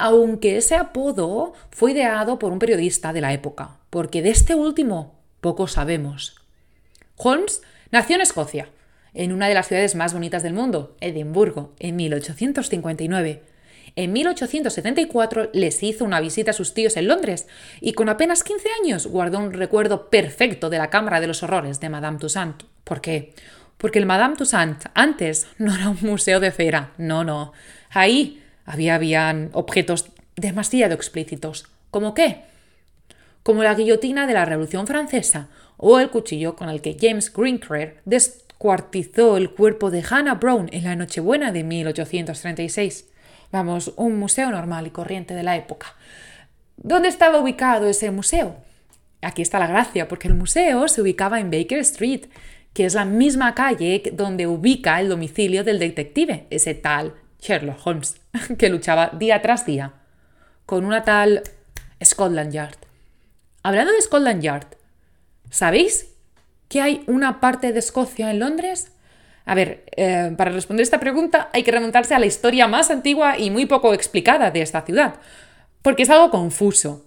aunque 0.00 0.56
ese 0.56 0.74
apodo 0.76 1.52
fue 1.70 1.92
ideado 1.92 2.38
por 2.38 2.52
un 2.52 2.58
periodista 2.58 3.12
de 3.12 3.20
la 3.20 3.34
época, 3.34 3.76
porque 3.90 4.22
de 4.22 4.30
este 4.30 4.54
último 4.54 5.14
poco 5.42 5.68
sabemos. 5.68 6.36
Holmes 7.16 7.60
nació 7.92 8.16
en 8.16 8.22
Escocia, 8.22 8.68
en 9.12 9.32
una 9.32 9.48
de 9.48 9.54
las 9.54 9.68
ciudades 9.68 9.94
más 9.94 10.14
bonitas 10.14 10.42
del 10.42 10.54
mundo, 10.54 10.96
Edimburgo, 11.00 11.74
en 11.78 11.96
1859. 11.96 13.42
En 13.94 14.12
1874 14.12 15.50
les 15.52 15.82
hizo 15.82 16.06
una 16.06 16.20
visita 16.20 16.52
a 16.52 16.54
sus 16.54 16.72
tíos 16.72 16.96
en 16.96 17.06
Londres 17.06 17.46
y 17.82 17.92
con 17.92 18.08
apenas 18.08 18.42
15 18.42 18.68
años 18.82 19.06
guardó 19.06 19.38
un 19.38 19.52
recuerdo 19.52 20.08
perfecto 20.08 20.70
de 20.70 20.78
la 20.78 20.88
Cámara 20.88 21.20
de 21.20 21.26
los 21.26 21.42
Horrores 21.42 21.78
de 21.80 21.90
Madame 21.90 22.18
Toussaint. 22.18 22.62
¿Por 22.84 23.02
qué? 23.02 23.34
Porque 23.76 23.98
el 23.98 24.06
Madame 24.06 24.36
Toussaint 24.36 24.86
antes 24.94 25.46
no 25.58 25.74
era 25.74 25.90
un 25.90 25.98
museo 26.00 26.40
de 26.40 26.52
cera, 26.52 26.92
no, 26.96 27.22
no. 27.22 27.52
Ahí 27.90 28.39
había 28.70 28.94
habían 28.94 29.50
objetos 29.52 30.10
demasiado 30.36 30.94
explícitos. 30.94 31.66
¿Como 31.90 32.14
qué? 32.14 32.42
Como 33.42 33.64
la 33.64 33.74
guillotina 33.74 34.28
de 34.28 34.34
la 34.34 34.44
Revolución 34.44 34.86
Francesa 34.86 35.48
o 35.76 35.98
el 35.98 36.10
cuchillo 36.10 36.54
con 36.54 36.68
el 36.68 36.80
que 36.80 36.96
James 37.00 37.32
Greencrest 37.32 37.96
descuartizó 38.04 39.36
el 39.36 39.50
cuerpo 39.50 39.90
de 39.90 40.04
Hannah 40.08 40.36
Brown 40.36 40.68
en 40.72 40.84
la 40.84 40.94
Nochebuena 40.94 41.50
de 41.50 41.64
1836. 41.64 43.06
Vamos, 43.50 43.92
un 43.96 44.18
museo 44.20 44.50
normal 44.50 44.86
y 44.86 44.90
corriente 44.90 45.34
de 45.34 45.42
la 45.42 45.56
época. 45.56 45.96
¿Dónde 46.76 47.08
estaba 47.08 47.40
ubicado 47.40 47.88
ese 47.88 48.12
museo? 48.12 48.56
Aquí 49.20 49.42
está 49.42 49.58
la 49.58 49.66
gracia, 49.66 50.06
porque 50.06 50.28
el 50.28 50.34
museo 50.34 50.86
se 50.86 51.02
ubicaba 51.02 51.40
en 51.40 51.50
Baker 51.50 51.80
Street, 51.80 52.26
que 52.72 52.84
es 52.84 52.94
la 52.94 53.04
misma 53.04 53.54
calle 53.54 54.02
donde 54.12 54.46
ubica 54.46 55.00
el 55.00 55.08
domicilio 55.08 55.64
del 55.64 55.80
detective, 55.80 56.46
ese 56.50 56.74
tal 56.74 57.14
Sherlock 57.40 57.86
Holmes, 57.86 58.20
que 58.58 58.68
luchaba 58.68 59.10
día 59.12 59.42
tras 59.42 59.66
día 59.66 59.92
con 60.66 60.84
una 60.84 61.02
tal 61.02 61.42
Scotland 62.02 62.52
Yard. 62.52 62.76
Hablando 63.62 63.92
de 63.92 64.00
Scotland 64.00 64.42
Yard, 64.42 64.66
¿sabéis 65.50 66.06
que 66.68 66.80
hay 66.80 67.02
una 67.06 67.40
parte 67.40 67.72
de 67.72 67.80
Escocia 67.80 68.30
en 68.30 68.38
Londres? 68.38 68.92
A 69.44 69.54
ver, 69.54 69.84
eh, 69.96 70.32
para 70.36 70.52
responder 70.52 70.82
esta 70.82 71.00
pregunta 71.00 71.50
hay 71.52 71.64
que 71.64 71.72
remontarse 71.72 72.14
a 72.14 72.20
la 72.20 72.26
historia 72.26 72.68
más 72.68 72.90
antigua 72.90 73.36
y 73.36 73.50
muy 73.50 73.66
poco 73.66 73.92
explicada 73.92 74.50
de 74.50 74.62
esta 74.62 74.82
ciudad, 74.82 75.16
porque 75.82 76.04
es 76.04 76.10
algo 76.10 76.30
confuso. 76.30 77.04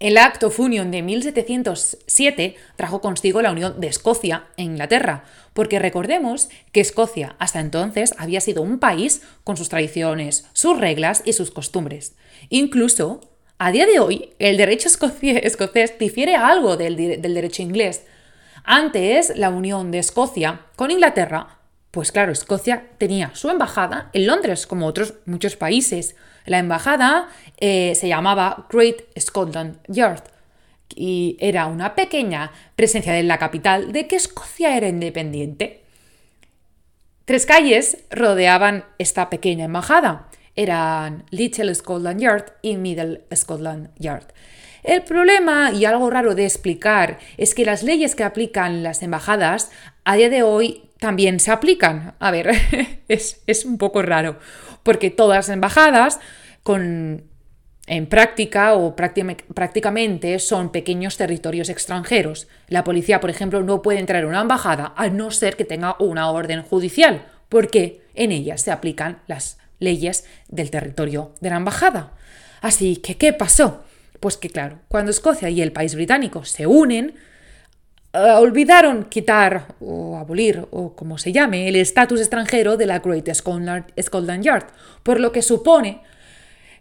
El 0.00 0.16
Act 0.16 0.44
of 0.44 0.60
Union 0.60 0.92
de 0.92 1.02
1707 1.02 2.54
trajo 2.76 3.00
consigo 3.00 3.42
la 3.42 3.50
unión 3.50 3.80
de 3.80 3.88
Escocia 3.88 4.46
e 4.56 4.62
Inglaterra, 4.62 5.24
porque 5.54 5.80
recordemos 5.80 6.50
que 6.70 6.80
Escocia 6.80 7.34
hasta 7.40 7.58
entonces 7.58 8.14
había 8.16 8.40
sido 8.40 8.62
un 8.62 8.78
país 8.78 9.22
con 9.42 9.56
sus 9.56 9.68
tradiciones, 9.68 10.46
sus 10.52 10.78
reglas 10.78 11.22
y 11.24 11.32
sus 11.32 11.50
costumbres. 11.50 12.14
Incluso, 12.48 13.22
a 13.58 13.72
día 13.72 13.86
de 13.86 13.98
hoy, 13.98 14.30
el 14.38 14.56
derecho 14.56 14.88
escocés 14.88 15.98
difiere 15.98 16.36
algo 16.36 16.76
del, 16.76 16.96
del 16.96 17.34
derecho 17.34 17.62
inglés. 17.62 18.04
Antes, 18.62 19.36
la 19.36 19.50
unión 19.50 19.90
de 19.90 19.98
Escocia 19.98 20.60
con 20.76 20.92
Inglaterra 20.92 21.57
pues 21.98 22.12
claro, 22.12 22.30
Escocia 22.30 22.84
tenía 22.96 23.32
su 23.34 23.50
embajada 23.50 24.08
en 24.12 24.28
Londres, 24.28 24.68
como 24.68 24.86
otros 24.86 25.14
muchos 25.26 25.56
países. 25.56 26.14
La 26.46 26.60
embajada 26.60 27.28
eh, 27.58 27.94
se 27.96 28.06
llamaba 28.06 28.68
Great 28.70 29.02
Scotland 29.18 29.80
Yard 29.88 30.22
y 30.94 31.36
era 31.40 31.66
una 31.66 31.96
pequeña 31.96 32.52
presencia 32.76 33.18
en 33.18 33.26
la 33.26 33.38
capital 33.38 33.90
de 33.90 34.06
que 34.06 34.14
Escocia 34.14 34.76
era 34.76 34.86
independiente. 34.86 35.82
Tres 37.24 37.46
calles 37.46 37.98
rodeaban 38.10 38.84
esta 38.98 39.28
pequeña 39.28 39.64
embajada. 39.64 40.28
Eran 40.54 41.24
Little 41.30 41.74
Scotland 41.74 42.20
Yard 42.20 42.52
y 42.62 42.76
Middle 42.76 43.22
Scotland 43.34 43.90
Yard. 43.96 44.28
El 44.84 45.02
problema, 45.02 45.72
y 45.72 45.84
algo 45.84 46.08
raro 46.10 46.36
de 46.36 46.44
explicar, 46.44 47.18
es 47.38 47.56
que 47.56 47.64
las 47.64 47.82
leyes 47.82 48.14
que 48.14 48.22
aplican 48.22 48.84
las 48.84 49.02
embajadas 49.02 49.72
a 50.04 50.14
día 50.14 50.30
de 50.30 50.44
hoy 50.44 50.87
también 50.98 51.40
se 51.40 51.50
aplican. 51.50 52.14
A 52.18 52.30
ver, 52.30 52.50
es, 53.08 53.64
un 53.64 53.78
poco 53.78 54.02
raro, 54.02 54.38
porque 54.82 55.10
todas 55.10 55.36
las 55.36 55.48
embajadas 55.48 56.20
con, 56.62 57.24
en 57.86 58.06
práctica 58.06 58.74
o 58.74 58.94
prácticamente 58.94 60.38
son 60.38 60.70
pequeños 60.70 61.16
territorios 61.16 61.68
extranjeros. 61.68 62.48
La 62.68 62.84
policía, 62.84 63.20
por 63.20 63.30
ejemplo, 63.30 63.62
no 63.62 63.82
puede 63.82 64.00
entrar 64.00 64.22
en 64.22 64.28
una 64.28 64.42
embajada 64.42 64.92
a 64.96 65.08
no 65.08 65.30
ser 65.30 65.56
que 65.56 65.64
tenga 65.64 65.96
una 65.98 66.30
orden 66.30 66.62
judicial, 66.62 67.26
porque 67.48 68.02
en 68.14 68.32
ella 68.32 68.58
se 68.58 68.70
aplican 68.70 69.22
las 69.26 69.58
leyes 69.78 70.24
del 70.48 70.70
territorio 70.70 71.32
de 71.40 71.50
la 71.50 71.56
embajada. 71.56 72.12
Así 72.60 72.96
que, 72.96 73.16
¿qué 73.16 73.32
pasó? 73.32 73.84
Pues 74.20 74.36
que 74.36 74.50
claro, 74.50 74.80
cuando 74.88 75.12
Escocia 75.12 75.48
y 75.48 75.62
el 75.62 75.72
país 75.72 75.94
británico 75.94 76.44
se 76.44 76.66
unen, 76.66 77.14
eh, 78.18 78.32
olvidaron 78.32 79.04
quitar 79.04 79.74
o 79.80 80.16
abolir, 80.16 80.66
o 80.70 80.94
como 80.94 81.18
se 81.18 81.32
llame, 81.32 81.68
el 81.68 81.76
estatus 81.76 82.20
extranjero 82.20 82.76
de 82.76 82.86
la 82.86 82.98
Great 82.98 83.32
Scotland 83.32 84.42
Yard, 84.42 84.66
por 85.02 85.20
lo 85.20 85.30
que 85.32 85.42
supone 85.42 86.00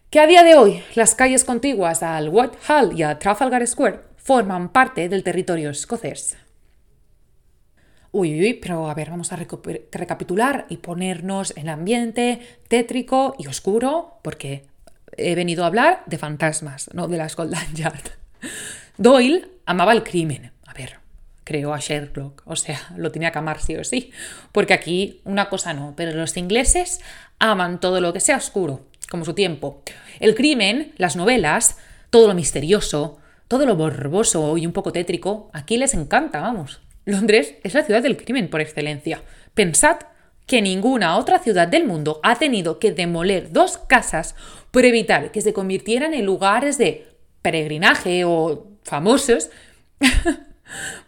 que 0.10 0.20
a 0.20 0.28
día 0.28 0.44
de 0.44 0.56
hoy 0.56 0.82
las 0.96 1.16
calles 1.16 1.44
contiguas 1.44 2.02
al 2.02 2.30
Whitehall 2.30 2.98
y 2.98 3.04
a 3.04 3.20
Trafalgar 3.20 3.66
Square 3.68 4.00
forman 4.16 4.70
parte 4.70 5.10
del 5.10 5.24
territorio 5.24 5.70
escocés. 5.70 6.38
Uy, 8.12 8.40
uy, 8.40 8.54
pero 8.56 8.90
a 8.90 8.94
ver, 8.94 9.10
vamos 9.10 9.32
a 9.32 9.36
recapitular 9.36 10.66
y 10.70 10.78
ponernos 10.78 11.56
en 11.56 11.70
ambiente 11.70 12.40
tétrico 12.68 13.36
y 13.38 13.48
oscuro, 13.48 14.20
porque 14.24 14.66
he 15.18 15.36
venido 15.36 15.64
a 15.64 15.68
hablar 15.68 16.04
de 16.06 16.18
fantasmas, 16.18 16.90
no 16.94 17.08
de 17.08 17.18
la 17.18 17.30
Scotland 17.30 17.76
Yard. 17.76 18.10
Doyle 18.98 19.48
amaba 19.66 19.92
el 19.92 20.04
crimen. 20.04 20.52
Creó 21.48 21.74
a 21.74 21.80
Sherlock, 21.80 22.44
o 22.46 22.58
sea, 22.58 22.78
lo 22.98 23.10
tenía 23.10 23.32
que 23.32 23.40
amar 23.40 23.62
sí 23.62 23.74
o 23.78 23.86
sí, 23.86 24.12
porque 24.52 24.74
aquí 24.74 25.22
una 25.24 25.48
cosa 25.48 25.74
no, 25.74 25.94
pero 25.96 26.12
los 26.12 26.36
ingleses 26.36 27.00
aman 27.40 27.80
todo 27.80 28.02
lo 28.02 28.12
que 28.12 28.20
sea 28.20 28.36
oscuro, 28.36 28.82
como 29.10 29.24
su 29.24 29.34
tiempo. 29.34 29.82
El 30.20 30.36
crimen, 30.36 30.92
las 30.98 31.16
novelas, 31.16 31.78
todo 32.10 32.28
lo 32.28 32.34
misterioso, 32.34 33.20
todo 33.48 33.66
lo 33.66 33.78
borboso 33.78 34.58
y 34.58 34.66
un 34.66 34.74
poco 34.74 34.92
tétrico, 34.92 35.50
aquí 35.54 35.78
les 35.78 35.94
encanta, 35.94 36.42
vamos. 36.42 36.82
Londres 37.06 37.56
es 37.64 37.74
la 37.74 37.84
ciudad 37.84 38.04
del 38.04 38.18
crimen 38.18 38.50
por 38.50 38.60
excelencia. 38.60 39.22
Pensad 39.54 40.00
que 40.48 40.62
ninguna 40.62 41.16
otra 41.16 41.40
ciudad 41.40 41.70
del 41.70 41.86
mundo 41.86 42.20
ha 42.24 42.36
tenido 42.36 42.78
que 42.78 42.92
demoler 42.92 43.54
dos 43.54 43.78
casas 43.78 44.36
por 44.72 44.84
evitar 44.84 45.32
que 45.32 45.40
se 45.40 45.54
convirtieran 45.54 46.14
en 46.14 46.26
lugares 46.26 46.78
de 46.78 47.08
peregrinaje 47.42 48.26
o 48.26 48.68
famosos 48.84 49.50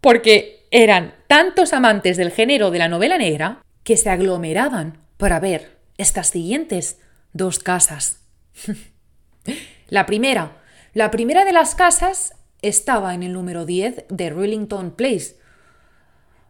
porque 0.00 0.66
eran 0.70 1.14
tantos 1.26 1.72
amantes 1.72 2.16
del 2.16 2.30
género 2.30 2.70
de 2.70 2.78
la 2.78 2.88
novela 2.88 3.18
negra 3.18 3.62
que 3.84 3.96
se 3.96 4.10
aglomeraban 4.10 4.98
para 5.16 5.40
ver 5.40 5.78
estas 5.98 6.28
siguientes 6.28 6.98
dos 7.32 7.58
casas. 7.58 8.20
La 9.88 10.06
primera, 10.06 10.56
la 10.94 11.10
primera 11.10 11.44
de 11.44 11.52
las 11.52 11.74
casas 11.74 12.34
estaba 12.62 13.12
en 13.14 13.24
el 13.24 13.32
número 13.32 13.66
10 13.66 14.04
de 14.08 14.30
Rillington 14.30 14.92
Place, 14.92 15.36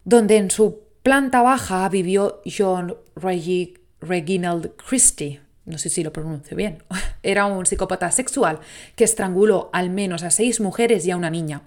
donde 0.04 0.36
en 0.36 0.50
su 0.50 0.80
planta 1.02 1.40
baja 1.40 1.88
vivió 1.88 2.42
John 2.44 2.96
Reginald 3.16 4.76
Christie. 4.76 5.40
No 5.64 5.78
sé 5.78 5.88
si 5.88 6.02
lo 6.02 6.12
pronuncio 6.12 6.54
bien. 6.56 6.82
Era 7.22 7.46
un 7.46 7.64
psicópata 7.64 8.10
sexual 8.10 8.60
que 8.96 9.04
estranguló 9.04 9.70
al 9.72 9.88
menos 9.88 10.22
a 10.22 10.30
seis 10.30 10.60
mujeres 10.60 11.06
y 11.06 11.10
a 11.10 11.16
una 11.16 11.30
niña. 11.30 11.62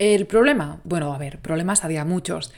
El 0.00 0.26
problema, 0.26 0.80
bueno, 0.84 1.12
a 1.12 1.18
ver, 1.18 1.40
problemas 1.40 1.84
había 1.84 2.06
muchos. 2.06 2.54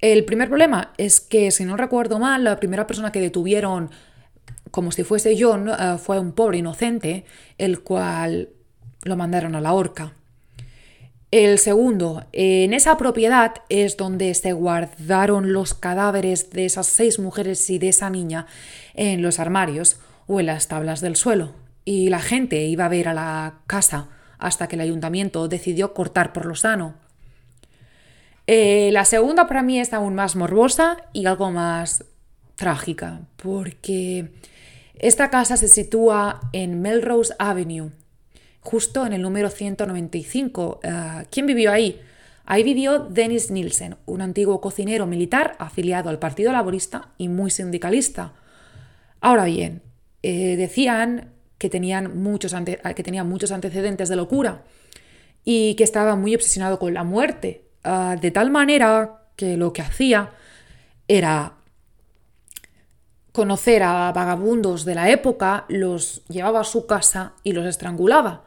El 0.00 0.24
primer 0.24 0.48
problema 0.48 0.92
es 0.98 1.20
que, 1.20 1.52
si 1.52 1.64
no 1.64 1.76
recuerdo 1.76 2.18
mal, 2.18 2.42
la 2.42 2.58
primera 2.58 2.88
persona 2.88 3.12
que 3.12 3.20
detuvieron, 3.20 3.92
como 4.72 4.90
si 4.90 5.04
fuese 5.04 5.36
John, 5.38 5.68
eh, 5.68 5.96
fue 6.02 6.18
un 6.18 6.32
pobre 6.32 6.58
inocente, 6.58 7.24
el 7.56 7.82
cual 7.82 8.48
lo 9.04 9.16
mandaron 9.16 9.54
a 9.54 9.60
la 9.60 9.74
horca. 9.74 10.14
El 11.30 11.60
segundo, 11.60 12.24
en 12.32 12.74
esa 12.74 12.96
propiedad 12.96 13.54
es 13.68 13.96
donde 13.96 14.34
se 14.34 14.52
guardaron 14.52 15.52
los 15.52 15.74
cadáveres 15.74 16.50
de 16.50 16.64
esas 16.64 16.88
seis 16.88 17.20
mujeres 17.20 17.70
y 17.70 17.78
de 17.78 17.90
esa 17.90 18.10
niña 18.10 18.46
en 18.94 19.22
los 19.22 19.38
armarios 19.38 20.00
o 20.26 20.40
en 20.40 20.46
las 20.46 20.66
tablas 20.66 21.00
del 21.00 21.14
suelo. 21.14 21.54
Y 21.84 22.08
la 22.08 22.20
gente 22.20 22.64
iba 22.64 22.86
a 22.86 22.88
ver 22.88 23.06
a 23.06 23.14
la 23.14 23.60
casa 23.68 24.08
hasta 24.42 24.66
que 24.66 24.74
el 24.74 24.82
ayuntamiento 24.82 25.46
decidió 25.46 25.94
cortar 25.94 26.32
por 26.32 26.46
lo 26.46 26.56
sano. 26.56 26.94
Eh, 28.48 28.90
la 28.92 29.04
segunda 29.04 29.46
para 29.46 29.62
mí 29.62 29.78
es 29.78 29.92
aún 29.92 30.16
más 30.16 30.34
morbosa 30.34 30.96
y 31.12 31.26
algo 31.26 31.52
más 31.52 32.04
trágica, 32.56 33.20
porque 33.36 34.32
esta 34.98 35.30
casa 35.30 35.56
se 35.56 35.68
sitúa 35.68 36.40
en 36.52 36.82
Melrose 36.82 37.34
Avenue, 37.38 37.92
justo 38.60 39.06
en 39.06 39.12
el 39.12 39.22
número 39.22 39.48
195. 39.48 40.80
Eh, 40.82 41.26
¿Quién 41.30 41.46
vivió 41.46 41.70
ahí? 41.70 42.00
Ahí 42.44 42.64
vivió 42.64 42.98
Dennis 42.98 43.52
Nielsen, 43.52 43.94
un 44.06 44.20
antiguo 44.22 44.60
cocinero 44.60 45.06
militar 45.06 45.54
afiliado 45.60 46.10
al 46.10 46.18
Partido 46.18 46.50
Laborista 46.50 47.10
y 47.16 47.28
muy 47.28 47.52
sindicalista. 47.52 48.32
Ahora 49.20 49.44
bien, 49.44 49.82
eh, 50.24 50.56
decían 50.56 51.30
que 51.62 51.70
tenían, 51.70 52.20
muchos 52.20 52.52
que 52.96 53.02
tenían 53.04 53.28
muchos 53.28 53.52
antecedentes 53.52 54.08
de 54.08 54.16
locura 54.16 54.64
y 55.44 55.76
que 55.76 55.84
estaba 55.84 56.16
muy 56.16 56.34
obsesionado 56.34 56.80
con 56.80 56.92
la 56.92 57.04
muerte, 57.04 57.62
ah, 57.84 58.16
de 58.20 58.32
tal 58.32 58.50
manera 58.50 59.28
que 59.36 59.56
lo 59.56 59.72
que 59.72 59.82
hacía 59.82 60.30
era 61.06 61.52
conocer 63.30 63.84
a 63.84 64.10
vagabundos 64.10 64.84
de 64.84 64.96
la 64.96 65.08
época, 65.10 65.64
los 65.68 66.24
llevaba 66.26 66.62
a 66.62 66.64
su 66.64 66.86
casa 66.86 67.34
y 67.44 67.52
los 67.52 67.64
estrangulaba 67.64 68.42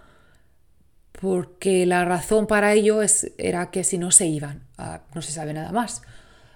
porque 1.21 1.85
la 1.85 2.03
razón 2.03 2.47
para 2.47 2.73
ello 2.73 3.01
es, 3.01 3.31
era 3.37 3.71
que 3.71 3.85
si 3.85 3.97
no 3.97 4.11
se 4.11 4.27
iban, 4.27 4.67
ah, 4.77 5.03
no 5.13 5.21
se 5.21 5.31
sabe 5.31 5.53
nada 5.53 5.71
más. 5.71 6.01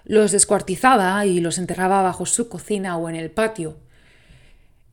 Los 0.04 0.30
descuartizaba 0.30 1.24
y 1.24 1.40
los 1.40 1.56
enterraba 1.56 2.02
bajo 2.02 2.26
su 2.26 2.50
cocina 2.50 2.98
o 2.98 3.08
en 3.08 3.16
el 3.16 3.30
patio. 3.30 3.78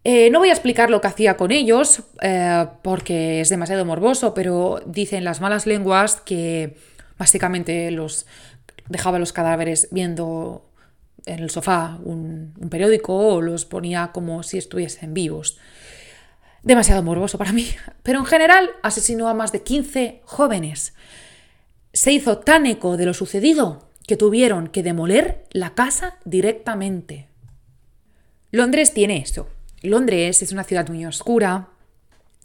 Eh, 0.10 0.30
no 0.30 0.40
voy 0.40 0.48
a 0.48 0.54
explicar 0.54 0.90
lo 0.90 1.02
que 1.02 1.08
hacía 1.08 1.36
con 1.36 1.52
ellos 1.52 2.04
eh, 2.22 2.66
porque 2.82 3.42
es 3.42 3.50
demasiado 3.50 3.84
morboso, 3.84 4.34
pero 4.34 4.80
dicen 4.86 5.26
las 5.26 5.42
malas 5.42 5.66
lenguas 5.66 6.22
que 6.22 6.78
básicamente 7.18 7.92
los 7.92 8.26
dejaba 8.88 9.20
los 9.20 9.34
cadáveres 9.34 9.90
viendo 9.92 10.66
en 11.26 11.40
el 11.40 11.50
sofá 11.50 12.00
un, 12.06 12.54
un 12.58 12.70
periódico 12.70 13.18
o 13.18 13.42
los 13.42 13.66
ponía 13.66 14.12
como 14.14 14.44
si 14.44 14.58
estuviesen 14.58 15.14
vivos 15.14 15.60
demasiado 16.64 17.04
morboso 17.04 17.38
para 17.38 17.52
mí, 17.52 17.68
pero 18.04 18.20
en 18.20 18.26
general 18.26 18.70
asesinó 18.84 19.28
a 19.28 19.34
más 19.34 19.52
de 19.52 19.64
15 19.64 20.22
jóvenes. 20.24 20.94
Se 21.92 22.14
hizo 22.14 22.38
tan 22.38 22.66
eco 22.66 22.96
de 22.96 23.08
lo 23.08 23.14
sucedido 23.14 23.90
que 24.08 24.16
tuvieron 24.16 24.70
que 24.70 24.84
demoler 24.84 25.44
la 25.52 25.76
casa 25.76 26.18
directamente. 26.24 27.28
Londres 28.52 28.94
tiene 28.94 29.18
eso. 29.18 29.50
Londres 29.88 30.42
es 30.42 30.52
una 30.52 30.64
ciudad 30.64 30.88
muy 30.90 31.06
oscura, 31.06 31.70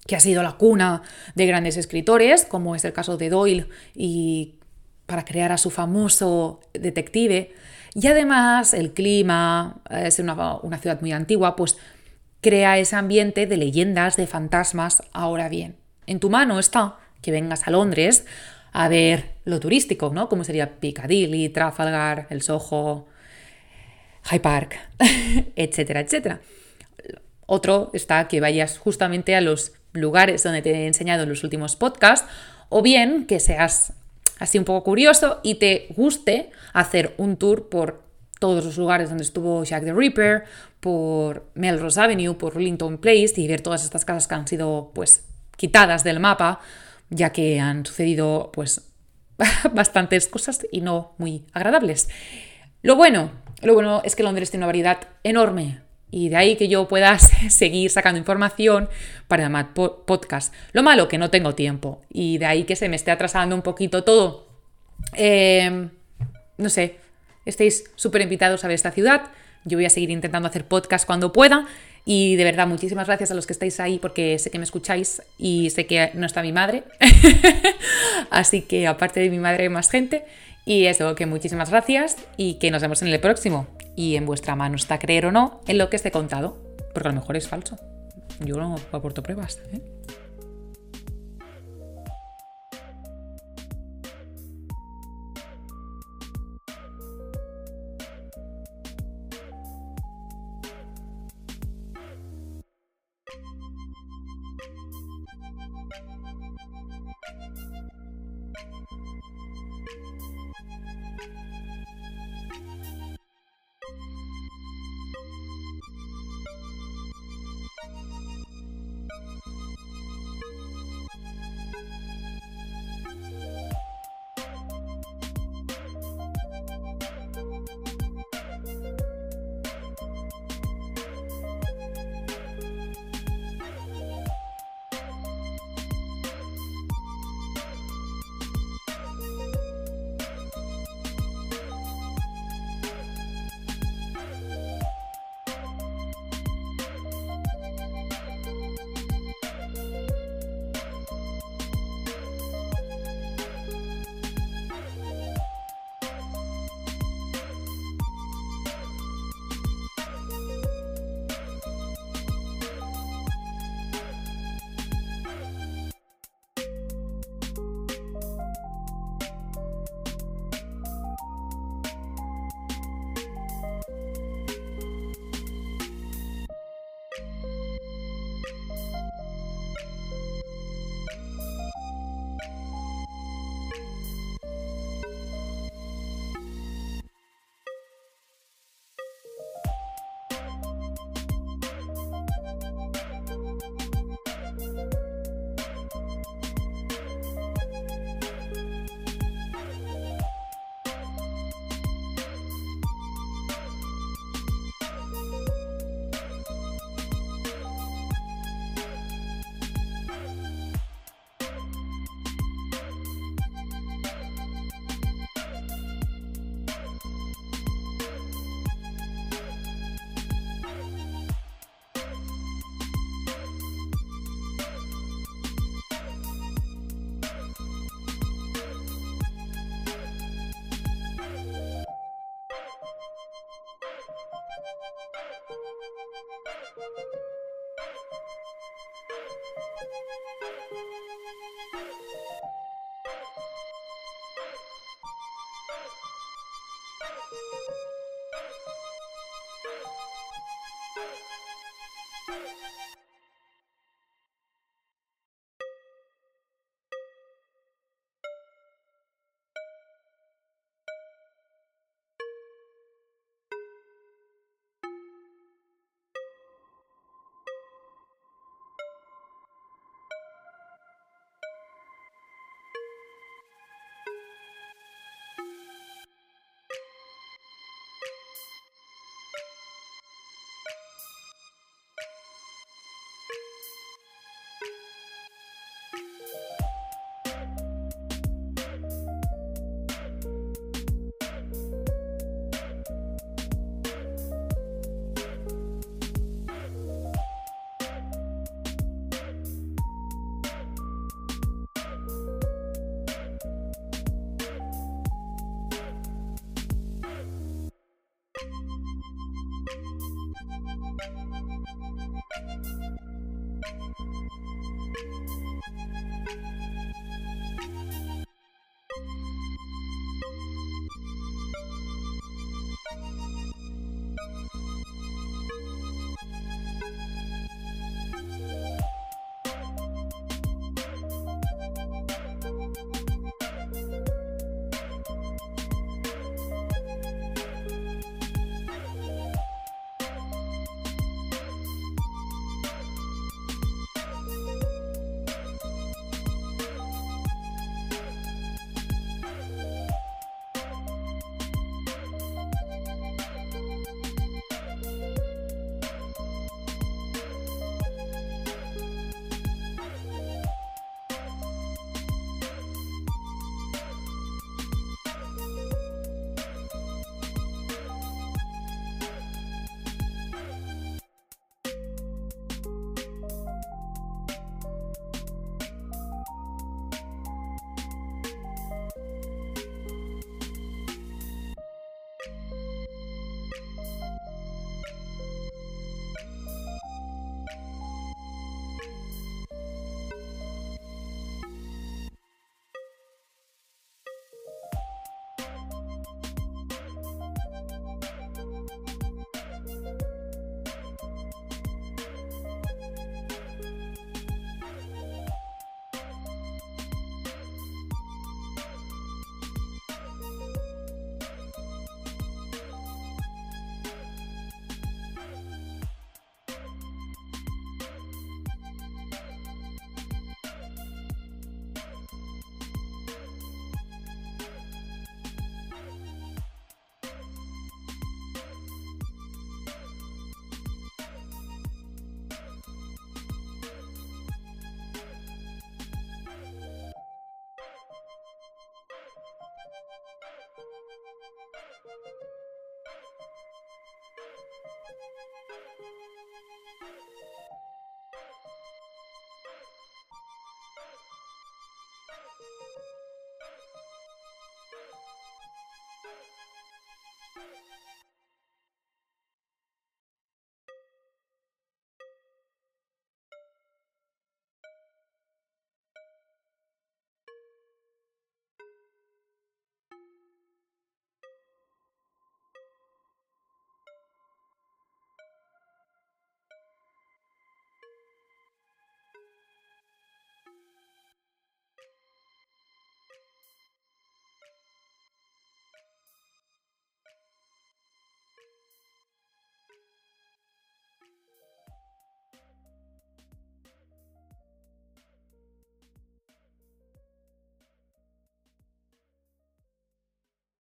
que 0.07 0.17
ha 0.17 0.21
sido 0.21 0.43
la 0.43 0.53
cuna 0.53 1.03
de 1.35 1.47
grandes 1.47 1.77
escritores, 1.77 2.45
como 2.45 2.75
es 2.75 2.85
el 2.85 2.93
caso 2.93 3.17
de 3.17 3.31
Doyle, 3.31 3.69
y 3.95 4.57
para 5.07 5.25
crear 5.25 5.53
a 5.53 5.59
su 5.59 5.71
famoso 5.71 6.61
detective. 6.73 7.55
Y 7.95 8.07
además 8.07 8.75
el 8.75 8.93
clima, 8.93 9.81
es 9.91 10.19
una, 10.19 10.57
una 10.57 10.79
ciudad 10.79 11.01
muy 11.01 11.13
antigua, 11.13 11.55
pues 11.57 11.77
crea 12.41 12.79
ese 12.79 12.97
ambiente 12.97 13.47
de 13.47 13.57
leyendas, 13.57 14.17
de 14.17 14.27
fantasmas. 14.27 15.03
Ahora 15.13 15.49
bien, 15.49 15.77
en 16.07 16.19
tu 16.19 16.31
mano 16.31 16.59
está 16.59 16.99
que 17.21 17.31
vengas 17.31 17.67
a 17.69 17.71
Londres 17.71 18.27
a 18.73 18.89
ver 18.89 19.35
lo 19.45 19.61
turístico, 19.61 20.11
¿no? 20.13 20.29
Como 20.29 20.45
sería 20.45 20.81
Piccadilly, 20.81 21.51
Trafalgar, 21.51 22.27
el 22.31 22.43
Soho, 22.43 23.07
High 24.25 24.41
Park, 24.41 24.79
etcétera, 25.57 26.01
etcétera. 26.01 26.41
Otro 27.47 27.91
está 27.93 28.29
que 28.29 28.41
vayas 28.41 28.79
justamente 28.79 29.35
a 29.35 29.41
los 29.41 29.73
lugares 29.93 30.43
donde 30.43 30.63
te 30.63 30.71
he 30.71 30.87
enseñado 30.87 31.25
en 31.25 31.29
los 31.29 31.45
últimos 31.45 31.77
podcasts, 31.77 32.29
o 32.69 32.83
bien 32.83 33.27
que 33.27 33.41
seas 33.41 33.93
así 34.39 34.59
un 34.59 34.65
poco 34.65 34.85
curioso 34.85 35.41
y 35.43 35.57
te 35.57 35.89
guste 35.97 36.51
hacer 36.73 37.15
un 37.19 37.37
tour 37.37 37.69
por 37.69 38.03
todos 38.39 38.65
los 38.65 38.77
lugares 38.77 39.09
donde 39.09 39.23
estuvo 39.23 39.63
Jack 39.63 39.85
the 39.85 39.93
Ripper, 39.93 40.45
por 40.81 41.47
Melrose 41.55 42.01
Avenue, 42.01 42.35
por 42.35 42.57
Rillington 42.57 42.99
Place 42.99 43.35
y 43.37 43.47
ver 43.47 43.61
todas 43.61 43.85
estas 43.85 44.05
casas 44.05 44.27
que 44.27 44.35
han 44.35 44.49
sido 44.49 44.91
pues 44.95 45.25
quitadas 45.57 46.03
del 46.03 46.19
mapa, 46.19 46.61
ya 47.09 47.31
que 47.31 47.61
han 47.61 47.87
sucedido 47.87 48.51
pues 48.53 48.91
bastantes 49.73 50.27
cosas 50.27 50.67
y 50.73 50.81
no 50.81 51.15
muy 51.19 51.45
agradables. 51.53 52.09
Lo 52.83 52.97
bueno, 52.97 53.31
lo 53.61 53.75
bueno 53.75 54.03
es 54.05 54.17
que 54.17 54.25
Londres 54.25 54.51
tiene 54.51 54.65
una 54.65 54.69
variedad 54.69 54.99
enorme 55.23 55.83
y 56.13 56.29
de 56.29 56.37
ahí 56.37 56.57
que 56.57 56.69
yo 56.69 56.87
pueda 56.87 57.19
seguir 57.49 57.91
sacando 57.91 58.19
información 58.19 58.89
para 59.27 59.47
el 59.47 59.67
podcast. 59.67 60.55
Lo 60.73 60.85
malo 60.85 61.09
que 61.09 61.19
no 61.19 61.31
tengo 61.31 61.57
tiempo 61.57 62.03
y 62.13 62.39
de 62.39 62.47
ahí 62.47 62.63
que 62.65 62.77
se 62.77 62.89
me 62.89 62.95
esté 62.95 63.11
atrasando 63.11 63.57
un 63.57 63.63
poquito 63.63 64.05
todo. 64.05 64.47
Eh, 65.15 65.89
no 66.59 66.69
sé, 66.69 66.97
estéis 67.47 67.85
súper 67.97 68.21
invitados 68.21 68.63
a 68.63 68.69
ver 68.69 68.77
esta 68.77 68.93
ciudad. 68.93 69.31
Yo 69.65 69.79
voy 69.79 69.87
a 69.87 69.91
seguir 69.91 70.11
intentando 70.11 70.49
hacer 70.49 70.67
podcast 70.67 71.07
cuando 71.07 71.33
pueda. 71.33 71.67
Y 72.05 72.37
de 72.37 72.45
verdad, 72.45 72.67
muchísimas 72.67 73.07
gracias 73.07 73.31
a 73.31 73.35
los 73.35 73.47
que 73.47 73.53
estáis 73.53 73.81
ahí 73.81 73.99
porque 73.99 74.39
sé 74.39 74.51
que 74.51 74.59
me 74.59 74.65
escucháis 74.65 75.23
y 75.39 75.71
sé 75.71 75.87
que 75.87 76.11
no 76.15 76.27
está 76.27 76.43
mi 76.43 76.53
madre. 76.53 76.85
Así 78.31 78.63
que 78.63 78.87
aparte 78.87 79.21
de 79.21 79.31
mi 79.31 79.39
madre 79.39 79.65
hay 79.65 79.69
más 79.71 79.89
gente. 79.89 80.25
Y 80.67 80.87
eso, 80.87 81.15
que 81.15 81.27
muchísimas 81.27 81.71
gracias 81.71 82.17
y 82.37 82.55
que 82.55 82.71
nos 82.71 82.83
vemos 82.83 83.01
en 83.03 83.09
el 83.09 83.19
próximo. 83.21 83.67
Y 83.95 84.17
en 84.17 84.27
vuestra 84.27 84.57
mano 84.57 84.77
está 84.77 84.99
creer 84.99 85.27
o 85.27 85.33
no 85.33 85.61
en 85.67 85.79
lo 85.79 85.91
que 85.91 85.97
esté 85.97 86.11
contado. 86.11 86.57
Porque 86.93 87.09
a 87.09 87.13
lo 87.13 87.21
mejor 87.21 87.37
es 87.37 87.49
falso. 87.49 87.79
Yo 88.45 88.57
no 88.57 88.77
aporto 88.93 89.23
pruebas. 89.23 89.61